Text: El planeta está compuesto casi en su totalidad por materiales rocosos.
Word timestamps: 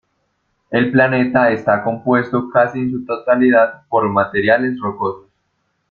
El 0.71 0.91
planeta 0.91 1.51
está 1.51 1.83
compuesto 1.83 2.49
casi 2.49 2.79
en 2.79 2.91
su 2.91 3.05
totalidad 3.05 3.83
por 3.87 4.09
materiales 4.09 4.79
rocosos. 4.81 5.29